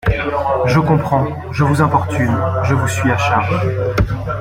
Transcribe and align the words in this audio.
Je 0.65 0.79
comprends… 0.79 1.27
je 1.51 1.63
vous 1.63 1.79
importune… 1.83 2.35
je 2.63 2.73
vous 2.73 2.87
suis 2.87 3.11
à 3.11 3.17
charge… 3.19 3.53